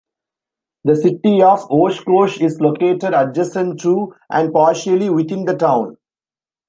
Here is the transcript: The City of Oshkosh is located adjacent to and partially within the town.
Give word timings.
The 0.83 0.95
City 0.95 1.43
of 1.43 1.67
Oshkosh 1.69 2.41
is 2.41 2.59
located 2.59 3.13
adjacent 3.13 3.81
to 3.81 4.15
and 4.31 4.51
partially 4.51 5.11
within 5.11 5.45
the 5.45 5.53
town. 5.55 5.95